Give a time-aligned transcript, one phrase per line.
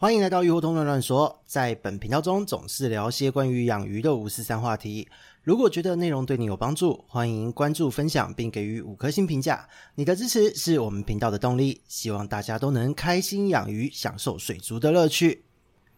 [0.00, 5.08] 欢迎来到鱼活通乱乱说，在本频道中总是聊些关于养鱼的五四三话题。
[5.42, 9.68] 如果觉得内容对你有帮助，欢迎关注、分享并给予五颗星评价。
[9.96, 11.80] 你的支持是我们频道的动力。
[11.88, 15.42] 希望大家都能开心养鱼，享受水族的乐趣。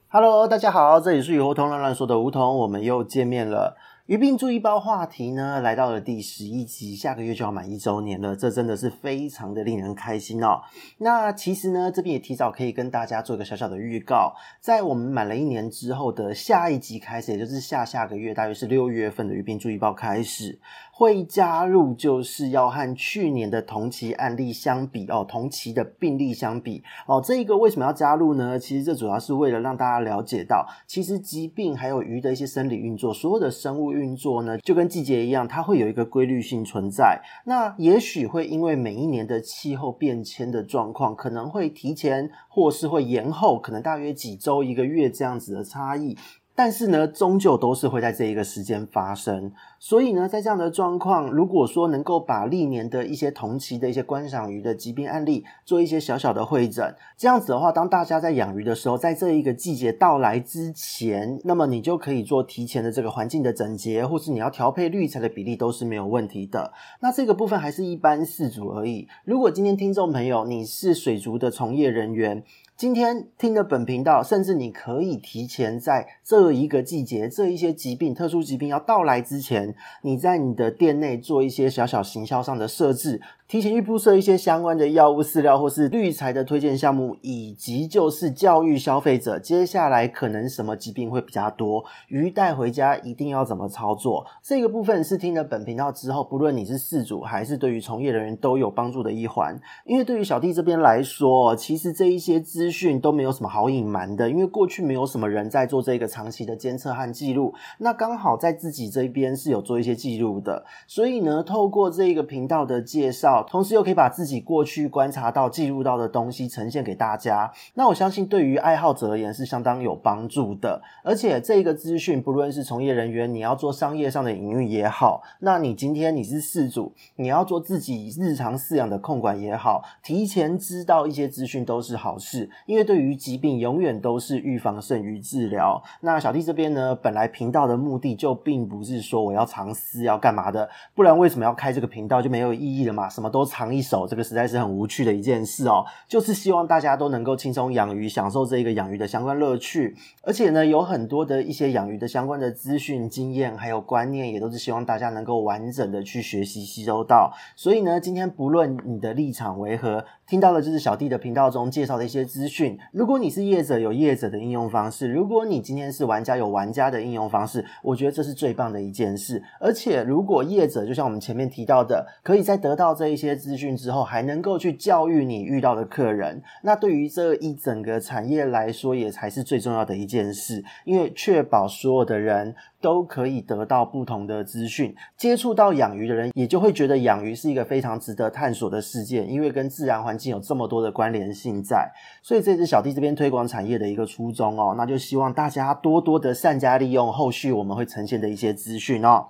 [0.08, 3.76] Hello，大家好，这里是鱼活通乱乱说的梧桐，我们又见面了。
[4.10, 10.62] 鱼病注意报话题呢，来到了第十一集，下个月就要满一周年了，这真的是非常的令人开心哦。
[10.98, 20.58] 那其实呢，这边也提早可以跟大家做一个小小的预告，在我们满了一年之后的下一集开始，也就是下下个月，大约是六月份的鱼病注意报开始。
[20.92, 28.58] 会加入，就是要和去年的同期案例相比哦，同期的病例相比哦，这一个为什么要加入呢？
[28.58, 37.20] 其实这主要是为了让大家了解到，其实疾病还有鱼的一些生理运作，所有的生物运作呢，就跟季节一样，它会有一个规律性存在。
[37.44, 46.16] 那也许会因为每一年的气候变迁的状况，可能会提前或是会延后，可能大约几周、一个月这样子的差异。
[46.62, 49.50] 但是呢，终究都是会在这一个时间发生。
[49.78, 66.74] 所以呢，在这样的状况，如果说能够把历年的一些同期的一些观赏鱼的疾病案例做一些小小的会诊，这样子的话，当大家在养鱼的时候，在这一个季节到来之前，那么你就可以做提前的这个环境的整洁，或是你要调配滤材的比例都是没有问题的。
[67.00, 69.08] 那这个部分还是一般饲主而已。
[69.24, 72.44] 如果今天听众朋友你是水族的从业人员，
[72.80, 83.20] 今天听的本频道，甚至你可以提前在这一个季节，这一些疾病、特殊疾病要到来之前，你在你的店内做一些小小行销上的设置。
[83.50, 94.24] 提前预铺设一些相关的药物饲料或是滤材的推荐项目，以及就是教育消费者，接下来可能什么疾病会比较多，鱼带回家一定要怎么操作。
[94.40, 99.60] 这个部分是听了本频道之后，不论你是饲主还是对于从业人员都有帮助的一环。
[99.84, 113.39] 因为对于小弟这边来说，其实这一些资讯都没有什么好隐瞒的，因为过去没有什么人在做这个长期的监测和记录，那刚好在自己这边是有做一些记录的，所以呢，透过这个频道的介绍。
[113.42, 120.82] 同时又可以把自己过去观察到、记录到的东西呈现给大家，那我相信对于爱好者而言是相当有帮助的。
[121.02, 135.82] 而且这个资讯，不论是从业人员，你要做商业上的营运也好，那你今天你是饲主，你要做自己日常饲养的控管也好，提前知道一些资讯都是好事，因为对于疾病永远都是预防胜于治疗。
[136.00, 143.08] 那小弟这边呢，本来频道的目的就并不是说我要藏私要干嘛的，不然为什么要开这个频道就没有意义了嘛？
[143.08, 143.40] 什么都。
[143.40, 145.82] 都藏一手，这个实在是很无趣的一件事哦。
[146.06, 149.96] 就是希望大家都能够轻松养鱼，享受这一个养鱼的相关乐趣。
[150.22, 157.32] 而且呢，有很多的一些养鱼的相关的资讯、经验还有观念，也都是希望大家能够完整的去学习吸收到。
[157.56, 162.78] 所以呢，今天不论你的立场为何，听到的就是小弟的频道中介绍的一些资讯。
[162.92, 167.64] 如果你是业者，有业者的应用方式；如果你今天是玩家，有玩家的应用方式。
[167.82, 169.42] 我觉得这是最棒的一件事。
[169.58, 173.34] 而且，如果业者就像我们前面提到的，可以在得到这一些。
[173.40, 180.62] 资讯之后，还能够去教育你遇到的客人，那对于这一整个产业来说，也才是最重要的一件事。
[180.84, 191.90] 因为确保所有的人都可以得到不同的资讯，接触到养鱼的人，也就会觉得养鱼是一个非常值得探索的世界，因为跟自然环境有这么多的关联性在。
[192.22, 199.26] 所以这是小弟这边推广产业的一个初衷哦，那就希望大家多多的善加利用后续我们会呈现的一些资讯哦。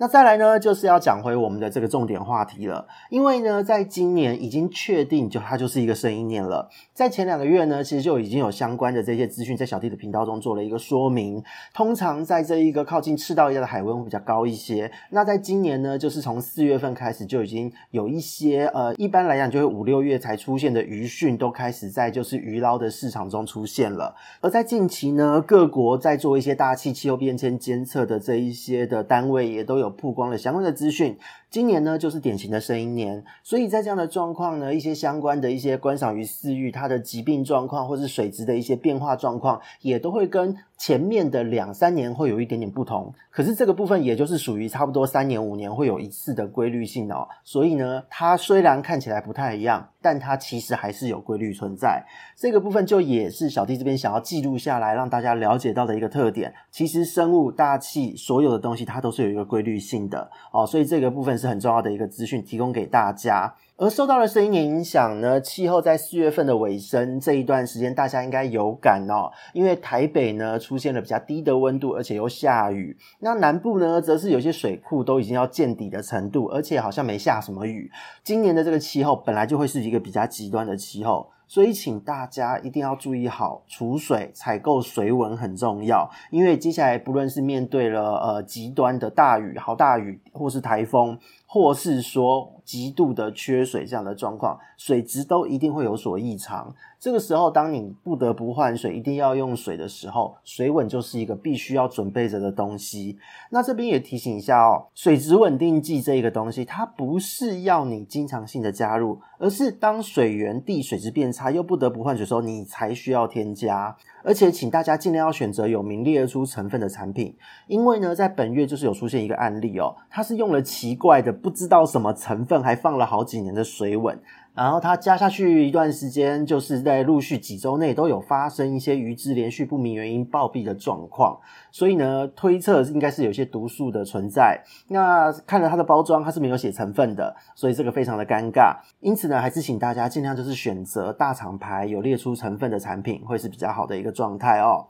[0.00, 2.86] 那再来呢，就是要讲回我们的这个重点话题了。
[3.10, 6.70] 因为呢，在今年已经确定，就它就是一个生婴年了。
[6.94, 11.42] 在前两个月呢，其实就已经有相关的这些资讯在小弟的频道中做了一个说明。
[11.74, 14.88] 通常在这一个靠近赤道一带的海温会比较高一些。
[15.10, 24.14] 那在今年呢，就是从四月份开始就已经有一些呃，一般来讲就会五六月才出现的鱼汛都开始在就是鱼捞的市场中出现了。
[24.40, 29.87] 而在近期呢，各国在做一些大气气候变迁监测的这一些的单位也都有。
[29.90, 31.18] 曝光了相关的资讯。
[31.50, 43.12] 今年呢，就是典型的声音年，所以在这样的状况呢，一些相关的一些观赏鱼饲育，它的疾病状况或是水质的一些变化状况，也都会跟前面的两三年会有一点点不同。
[43.30, 47.28] 可是这个部分也就是属于差不多三年五年会有一次的规律性哦。
[47.44, 52.04] 所以呢，它虽然看起来不太一样，但它其实还是有规律存在。
[52.36, 56.52] 这个部分就也是小弟这边想要记录下来，让大家了解到的一个特点。
[56.70, 60.66] 其实生物、大气所有的东西，它都是有一个规律性的哦。
[60.66, 61.38] 所以这个部分。
[61.38, 63.54] 是很重要的一个资讯，提供给大家。
[63.80, 72.96] 而受到了声音影响呢，气候在四月份的尾声这一段时间，大家应该有感哦，因为台北呢出现了比较低的温度，而且又下雨。
[73.20, 77.88] 那南部呢，则是有些水库都已经要见底的程度，而且好像没下什么雨。
[78.24, 81.30] 今年的这个气候本来就会是一个比较极端的气候。
[81.48, 86.08] 所以请大家一定要注意好储水、采购水稳很重要。
[86.30, 96.74] 因为接下来不论是面对了呃极端的大雨、好大雨，或是台风，或是说极度的缺水这样的状况，水质都一定会有所异常。
[97.00, 103.16] 这个时候，当你不得不换水，一定要用水的时候，水稳就是一个必须要准备着的东西。
[103.50, 113.96] 那这边也提醒一下哦，水质稳定剂这一个东西，它不是要你经常性的加入，而是当水源地水质变差又不得不换水的时候，你才需要添加。
[114.24, 117.34] 而且，请大家尽量要选择有明列出成分的产品，
[117.68, 124.20] 因为呢，在本月就是有出现一个案例哦，它是用了奇怪的不知道什么成分，还放了好几年的水稳。
[124.58, 131.38] 然后它加下去一段时间，就是在陆续几周内都有发生一些鱼只连续不明原因暴毙的状况，
[131.70, 134.60] 所以呢，推测应该是有些毒素的存在。
[134.88, 138.76] 那看了它的包装，它是没有写成分的，所以这个非常的尴尬。
[138.98, 144.88] 因此呢，还是请大家尽量就是选择大厂牌有列出成分的产品，会是比较好的一个状态哦。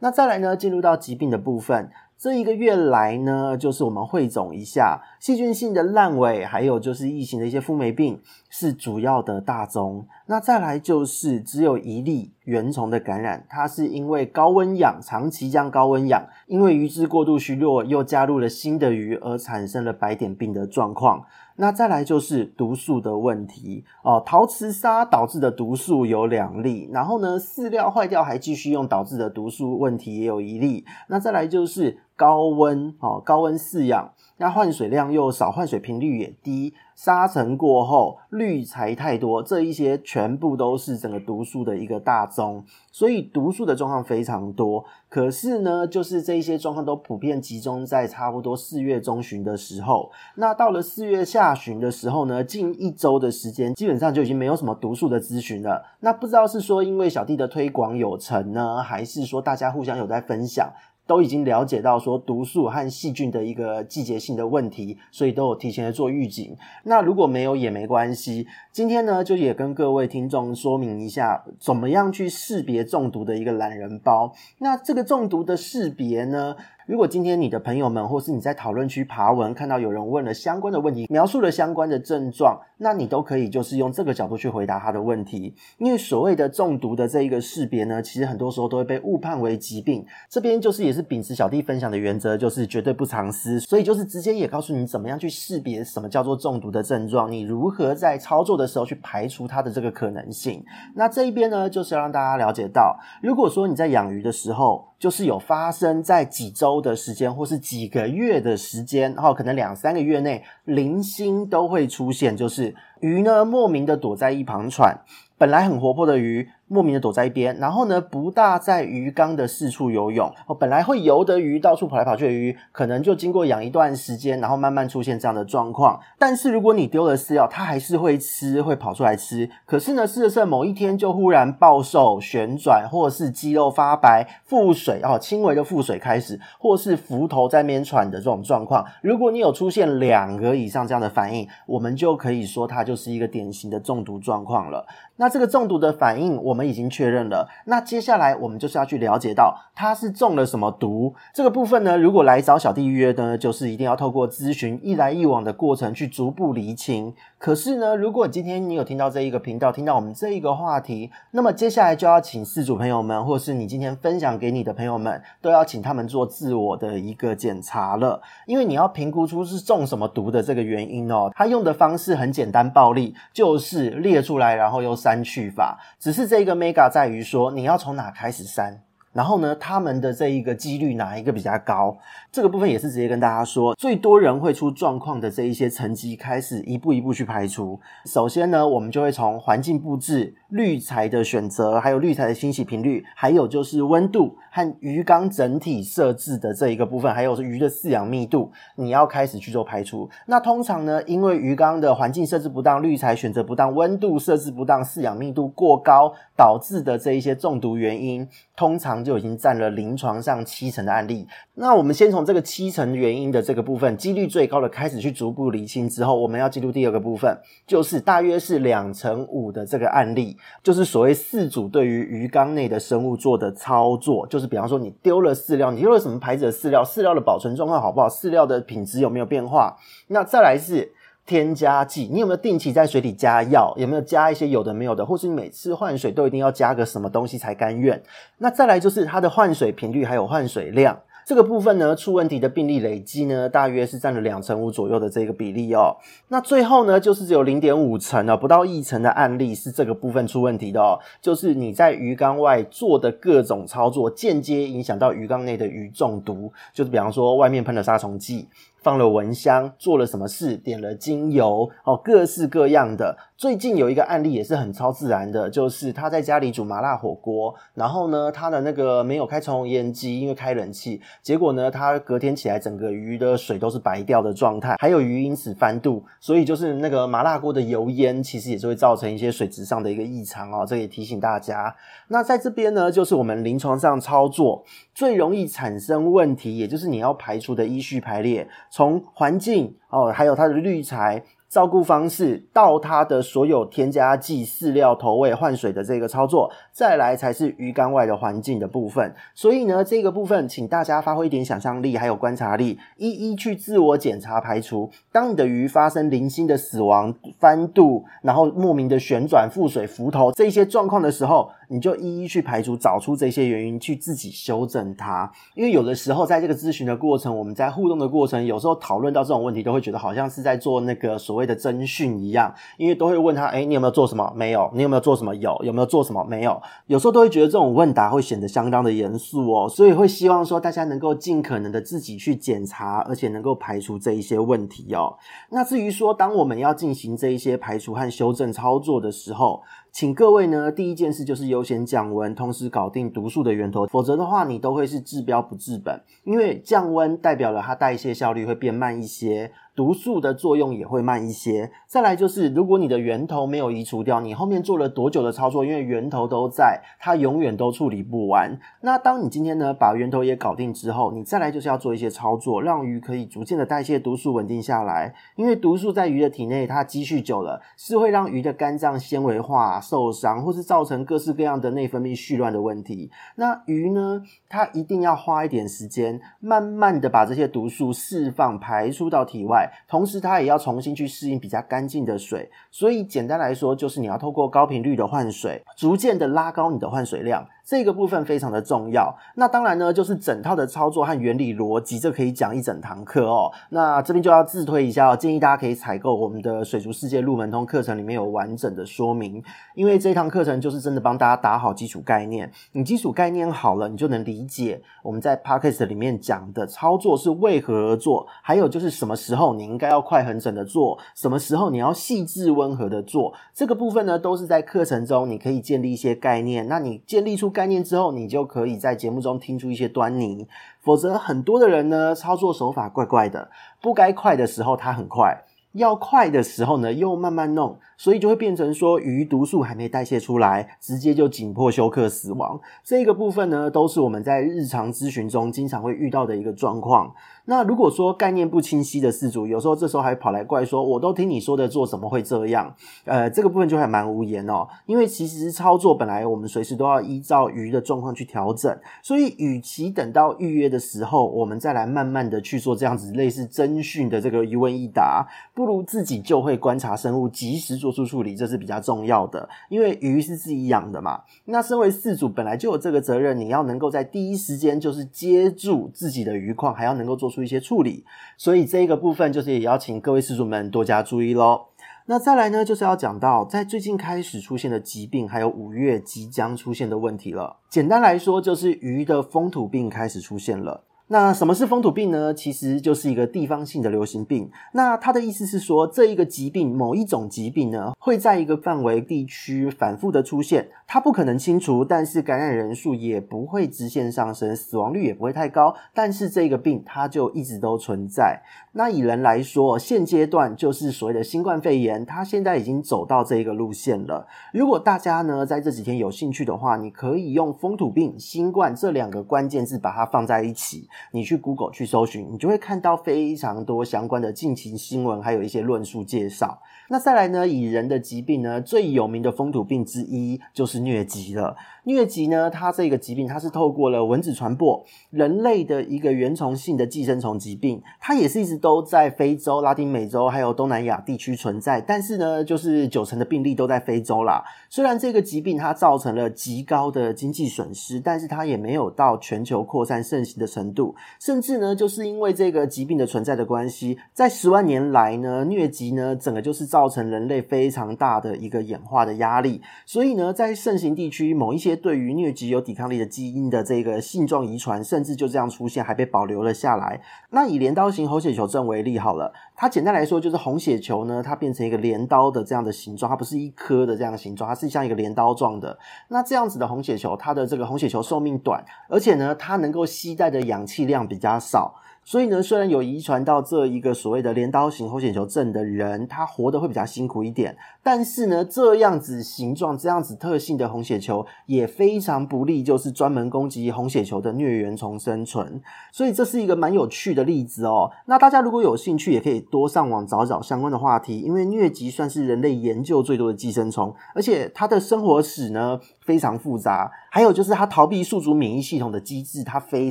[0.00, 1.88] 那再来呢，进入到疾病的部分。
[2.16, 10.06] 这一个月来呢，就是我们汇总一下细菌性的烂尾，还有就是异型的一些肤霉病是主要的大宗。
[10.26, 21.24] 那再来就是只有一例原虫的感染，它是因为高温养，长期这样高温养，因为鱼质过度虚弱，又加入了新的鱼而产生了白点病的状况。
[21.56, 30.84] 那再来就是毒素的问题哦，陶瓷砂导致的毒素有两例，然后呢，饲料坏掉还继续用导致的毒素问题也有一例。
[31.06, 34.12] 那再来就是高温哦，高温饲养。
[34.36, 44.84] 那换水量又少，换水频率也低，沙尘过后滤材太多，这一些全部都是整个毒素的一个大宗，所以毒素的状况非常多。
[45.08, 50.10] 可是呢，就是这一些状况都普遍集中在差不多四月中旬的时候。
[50.36, 55.84] 那到了四月下旬的时候呢，近一周的时间，基本上就已经没有什么毒素的咨询了。
[56.00, 60.72] 那不知道是说因为小弟的推广有成呢，还是说大家互相有在分享？
[61.06, 66.56] 都已经了解到说毒素和细菌的一个季节性的问题，所以都有提前的做预警。
[66.84, 74.32] 那如果没有也没关系，今天呢就也跟各位听众说明一下，怎么样去识别中毒的一个懒人包。
[74.58, 76.56] 那这个中毒的识别呢，
[76.86, 85.54] 如果今天你的朋友们，或是你在讨论区爬文看到有人问了相关的问题，描述了相关的症状，那你都可以就是用这个角度去回答他的问题。
[85.78, 90.04] 因为所谓的中毒的这一个识别呢，其实很多时候都会被误判为疾病。
[90.28, 100.62] 这边就是也是秉持小弟分享的原则，就是绝对不藏私，所以就是直接也告诉你怎么样去识别什么叫做中毒的症状，你如何在操作的时候去排除它的这个可能性。
[100.94, 114.98] 那这一边呢，就是要让大家了解到，如果说你在养鱼的时候，就是有发生在几周的时间，或是几个月的时间，然后可能两三个月内，零星都会出现，就是鱼呢莫名的躲在一旁喘，
[115.36, 116.48] 本来很活泼的鱼。
[116.66, 120.32] 莫名的躲在一边，然后呢，不大在鱼缸的四处游泳。
[120.46, 126.00] 哦，本来会游的鱼，到处跑来跑去的鱼，可能就经过养一段时间，然后慢慢出现这样的状况。
[126.18, 129.48] 但是如果你丢了饲料，它还是会吃，会跑出来吃。
[129.66, 138.84] 可是呢，事实上某一天就忽然暴瘦、旋转，或是肌肉发白、腹水哦，轻微的腹水开始，或是浮头在面喘的这种状况。
[139.02, 144.86] 如果你有出现两个以上这样的反应，我们就可以说它就是一个典型的中毒状况了。
[145.16, 147.48] 那这个中毒的反应，我我们已经确认了。
[147.64, 151.12] 那接下来我们就是要去了解到他是中了什么毒。
[151.32, 157.12] 这个部分呢，如果来找小弟预约呢，就是一定要透过咨询一来一往的过程去逐步厘清。
[157.36, 168.22] 可是呢，如果今天你有听到这一个频道，听到我们这一个话题，那么接下来就要请饲主朋友们，或是你今天分享给你的朋友们，都要请他们做自我的一个检查了。
[168.46, 171.30] 因为你要评估出是中什么毒的这个原因哦。
[171.34, 174.94] 他用的方式很简单暴力，就是列出来，然后又。
[174.94, 178.80] 删去法，只是这个 mega 在于说，你要从哪开始删。
[179.12, 181.96] 然后呢，他们的这一个几率哪一个比较高？
[182.32, 187.78] 这个部分也是直接跟大家说，最多人会出状况的这一些层级开始一步一步去排除。
[188.06, 200.08] 首先呢，我们就会从环境布置、滤材的选择，还有滤材的清洗频率，还有就是温度和鱼缸整体设置的这一个部分，还有是鱼的饲养密度，你要开始去做排除。
[200.26, 208.94] 那通常呢，因为鱼缸的环境设置不当、滤材选择不当、温度设置不当、饲养密度过高导致的这一些中毒原因，通常。
[209.04, 211.26] 就已经占了临床上七成的案例。
[211.54, 229.76] 那我们先从这个七成原因的这个部分，几率最高的开始去逐步厘清之后，我们要记录第二个部分，就是大约是两成五的这个案例，就是所谓饲主对于鱼缸内的生物做的操作，就是比方说你丢了饲料，你丢了什么牌子的饲料，饲料的保存状况好不好，饲料的品质有没有变化？
[230.08, 230.92] 那再来是。
[231.26, 232.06] 添加剂？
[232.12, 233.72] 你有没有定期在水里加药？
[233.78, 235.06] 有没有加一些有的没有的？
[235.06, 238.02] 或是你每次换水都一定要加个什么东西才甘愿？
[238.36, 241.00] 那再来就是它的换水频率还有换水量。
[241.26, 245.96] 这个部分呢，出问题的病例累积呢，大约是占了两成五左右的这个比例哦。
[246.28, 250.98] 那最后呢，就是只有零点五成哦，不到一成的案例是这个部分出问题的哦。
[251.22, 258.48] 就是你在鱼缸外做的各种操作，间接影响到鱼缸内的鱼中毒，就是比方说外面喷了杀虫剂。
[258.82, 263.16] 放了蚊香，做了什么事，点了精油，哦，各式各样的。
[263.36, 281.74] 最近有一个案例也是很超自然的，就是他在家里煮麻辣火锅，然后呢，他的那个没有开抽油烟机，因为开冷气，结果呢，他隔天起来整个鱼的水都是白掉的状态，还有鱼因此翻肚，所以就是那个麻辣锅的油烟其实也是会造成一些水质上的一个异常哦，这也提醒大家。
[282.06, 284.64] 那在这边呢，就是我们临床上操作
[284.94, 288.48] 最容易产生问题，也就是你要排除的依序排列。
[288.70, 291.24] 从环境哦，还有它的滤材。
[291.54, 299.14] 照顾方式到它的所有添加剂、饲料、投喂、换水的这个操作，再来才是鱼缸外的环境的部分。
[299.36, 304.90] 所以呢，这个部分请大家发挥一点想象力，还有观察力，一一去自我检查排除。
[305.12, 315.30] 当你的鱼发生零星的死亡、翻肚，然后莫名的旋转、腹水、浮头这些状况的时候，你就一一去排除，找出这些原因，去自己修正它。
[315.54, 321.44] 因为有的时候在这个咨询的过程，我们在互动的过程，有时候讨论到这种问题，都会觉得好像是在做那个所谓。
[321.44, 324.32] 的征讯一样，因为都会问他，哎，你有没有做什么？
[324.34, 324.70] 没有。
[324.72, 325.34] 你有没有做什么？
[325.34, 325.54] 有。
[325.62, 326.24] 有没有做什么？
[326.24, 326.58] 没有。
[326.86, 335.14] 有时候都会觉得这种问答会显得相当的严肃哦，所以会希望说大家能够尽可能的自己去检查，而且能够排除这一些问题哦。
[335.50, 339.62] 那至于说，当我们要进行这一些排除和修正操作的时候，
[339.94, 346.02] 请各位呢，第一件事就是优先降温，同时搞定毒素的源头，否则的话，你都会是治标不治本。
[346.24, 351.70] 因为降温代表了它代谢效率会变慢一些，毒素的作用也会慢一些。
[351.86, 358.58] 再来就是，如果你的源头没有移除掉，你后面做了多久的操作，因为源头都在，它永远都处理不完。
[358.82, 365.14] 那当你今天呢，把源头也搞定之后，你再来就是要做一些操作，让鱼可以逐渐的代谢毒素，稳定下来。
[365.36, 369.64] 因为毒素在鱼的体内，它积蓄久了，是会让鱼的肝脏纤维化。
[369.80, 373.10] 受伤，或是造成各式各样的内分泌絮乱的问题。
[373.36, 382.50] 那鱼呢，它一定要花一点时间，慢慢的把这些毒素释放、排出到体外，同时它也要重新去适应比较干净的水。
[382.70, 387.46] 所以简单来说，就是你要透过高频率的换水，逐渐的拉高你的换水量。
[387.64, 389.16] 这个部分非常的重要。
[389.36, 393.50] 那当然呢，就是整套的操作和原理逻辑，这可以讲一整堂课哦。
[393.70, 399.42] 那这边就要自推一下哦，建议大家可以采购我们的《水族世界入门通》课程，里面有完整的说明。
[399.74, 402.50] 因为这一堂课程就是真的帮大家打好基础概念。
[402.72, 413.32] 你基础概念好了，你就能理解我们在 Podcast 里面讲的操作是为何而做，还有就是什么时候你应该要快、很准的做，什么时候你要细致、温和的做。
[413.54, 416.68] 这个部分呢，都是在课程中你可以建立一些概念。
[416.68, 420.46] 那你建立出概念之后，你就可以在节目中听出一些端倪。
[420.82, 432.60] 否则，很多的人呢，操作手法怪怪的，不该快的时候他很快，要快的时候呢又慢慢弄，所以就会变成说鱼毒素还没代谢出来，直接就紧迫休克死亡。
[432.84, 437.14] 这个部分呢，都是我们在日常咨询中经常会遇到的一个状况。
[437.46, 442.74] 那如果说概念不清晰的饲主，有时候这时候还跑来怪说，我都听你说的做，怎么会这样？
[443.04, 444.66] 呃，这个部分就还蛮无言哦。
[444.86, 459.46] 因为其实操作本来我们随时都要依照鱼的状况去调整，所以与其等到预约的时候，我们再来慢慢的去做这样子类似侦讯的这个一问一答，不如自己就会观察生物，及时做出处理，这是比较重要的。
[459.68, 468.04] 因为鱼是自己养的嘛，那身为饲主本来就有这个责任，你要能够在第一时间就是接住自己的鱼况，还要能够做做一些处理，
[468.38, 471.66] 所以这一个部分就是也要请各位饲主们多加注意喽。
[472.06, 477.56] 那再来呢，就是要讲到在最近开始出现的疾病，还有五月即将出现的问题了。
[477.68, 480.84] 简单来说，就是鱼的风土病开始出现了。
[481.08, 482.32] 那什么是风土病呢？
[482.32, 484.50] 其实就是一个地方性的流行病。
[484.72, 498.40] 那它的意思是说，这一个疾病，某一种疾病呢，会在一个范围地区反复的出现，它不可能清除，但是感染人数也不会直线上升，死亡率也不会太高，但是这个病它就一直都存在。
[498.76, 504.26] 那以人来说，现阶段就是所谓的新冠肺炎，它现在已经走到这一个路线了。
[504.52, 510.88] 如果大家呢在这几天有兴趣的话，你可以用风土病、新冠这两个关键字把它放在一起。
[511.12, 516.60] 你去 Google 去搜寻，你就会看到非常多相关的近期新闻，还有一些论述介绍。
[516.88, 521.56] 那再来呢，以人的疾病呢，最有名的风土病之一就是疟疾了。
[521.84, 534.42] 疟疾呢，它这个疾病它是透过了蚊子传播，人类的一个原虫性的寄生虫疾病，它也是一直都在非洲、拉丁美洲还有东南亚地区存在，但是呢，就是九成的病例都在非洲啦。
[534.70, 551.73] 虽然这个疾病它造成了极高的经济损失，但是它也没有到全球扩散盛行的程度，甚至呢，就是因为这个疾病的存在的关系，在十万年来呢，疟疾呢，整个就是造成人类非常大的一个演化的压力，所以呢，在盛行地区某一些。
[551.76, 557.00] 对于疟疾有抵抗力的基因的这个性状遗传，甚至就这样出现，还被保留了下来。
[557.30, 565.78] 那以镰刀型红血球症为例好了，它简单来说就是红血球呢，它变成一个镰刀的这样的形状，它不是一颗的这样的形状，它是像一个镰刀状的。
[566.08, 571.74] 那这样子的红血球，它的这个红血球寿命短，而且呢，它能够携带的氧气量比较少。
[572.04, 585.62] 所以呢，虽然有遗传到这一个所谓的镰刀型红血球症的人，他活得会比较辛苦一点，但是呢，这样子形状、这样子特性的红血球也非常不利，就是专门攻击红血球的疟原虫生存。
[585.90, 587.90] 所以这是一个蛮有趣的例子哦。
[588.06, 599.90] 那大家如果有兴趣，也可以多上网找找相关的话题，因为疟疾算是人类研究最多的寄生虫，而且它的生活史呢，非常复杂，还有就是它逃避宿主免疫系统的机制，它非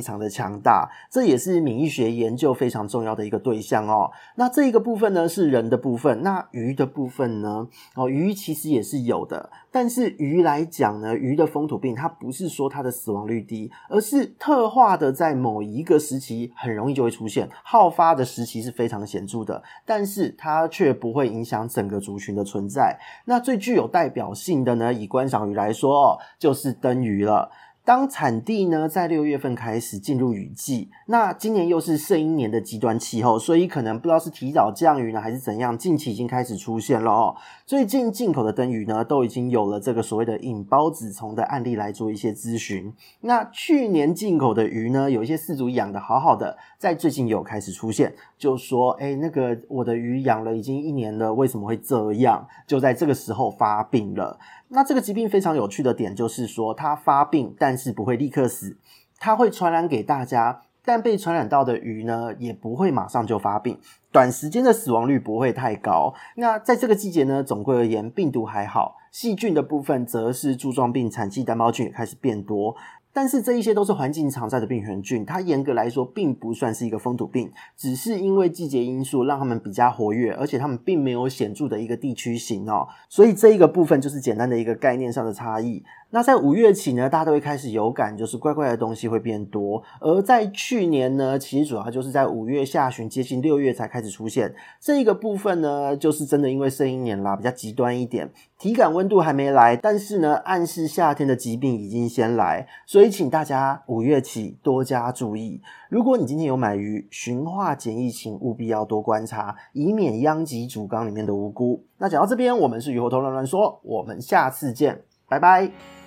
[0.00, 4.10] 常的强大，这也是免疫学研究非常重要的一个对象哦。
[4.36, 7.68] 那这一个部分呢，是人的部分，那鱼的部分呢？
[7.94, 9.50] 哦，鱼其实也是有的。
[9.70, 22.98] 但是鱼来讲呢，鱼的风土病它不是说它的死亡率低，而是特化的在某一个时期很容易就会出现，好发的时期是非常显著的，但是它却不会影响整个族群的存在。
[23.24, 27.50] 那最具有代表性的呢，以观赏鱼来说哦，就是灯鱼了。
[27.84, 37.36] 当产地呢在六月份开始进入雨季，那今年又是圣婴年的极端气候，所以可能不知道是提早降雨呢，还是怎样，近期已经开始出现了哦。
[37.66, 42.90] 最近进口的灯鱼呢，都已经有了这个所谓的引孢子虫的案例来做一些咨询。
[43.20, 52.46] 那去年进口的鱼呢，有一些饲主养得好好的，在最近有开始出现，就说，哎，那个我的鱼养了已经一年了，为什么会这样？
[52.66, 54.38] 就在这个时候发病了。
[54.68, 58.76] 那这个疾病非常有趣的点就是说，它发病，但是不会立刻死，
[59.18, 63.78] 它会传染给大家，但被传染到的鱼呢，也不会马上就发病，
[64.12, 66.12] 短时间的死亡率不会太高。
[66.36, 72.76] 那在这个季节呢，总归而言，病毒还好，细菌的部分则是柱状病、产气单胞菌也开始变多。
[73.14, 85.84] 但是这一些都是环境常在的病原菌，它严格来说并不算是一个风土病，只是因为季节因素让它们比较活跃，而且它们并没有显著的一个地区型哦，所以这一个部分就是简单的一个概念上的差异。
[86.14, 89.82] 那在五月起呢，大家都会开始有感，就是怪怪的东西会变多。
[89.98, 105.60] 而在去年呢，其实主要就是在五月下旬接近六月才开始出现这一个部分呢，就是真的因为圣婴年啦，比较极端一点，体感温度还没来，但是呢，暗示夏天的疾病已经先来，所以请大家五月起多加注意。
[105.88, 111.82] 如果你今天有买鱼，驯化检疫，请务必要多观察，以免殃及主缸里面的无辜。
[111.98, 116.03] 那讲到这边，我们是鱼活头乱乱说，我们下次见，拜拜。